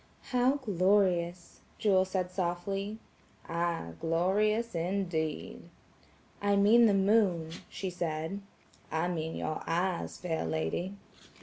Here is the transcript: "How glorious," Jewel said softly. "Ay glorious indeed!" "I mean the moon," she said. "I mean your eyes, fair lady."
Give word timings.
"How 0.31 0.55
glorious," 0.55 1.59
Jewel 1.77 2.05
said 2.05 2.31
softly. 2.31 2.97
"Ay 3.47 3.93
glorious 3.99 4.73
indeed!" 4.73 5.69
"I 6.41 6.55
mean 6.55 6.87
the 6.87 6.95
moon," 6.95 7.51
she 7.69 7.91
said. 7.91 8.41
"I 8.91 9.07
mean 9.09 9.35
your 9.35 9.61
eyes, 9.67 10.17
fair 10.17 10.43
lady." 10.43 10.95